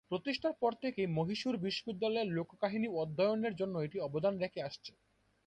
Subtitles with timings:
[0.09, 4.91] প্রতিষ্ঠার পর থেকেই মহীশূর বিশ্ববিদ্যালয়ের লোককাহিনী অধ্যয়নের জন্য এটি অবদান রেখে আসছে।